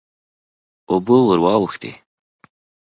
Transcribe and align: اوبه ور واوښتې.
اوبه 0.89 1.17
ور 1.27 1.39
واوښتې. 1.45 1.91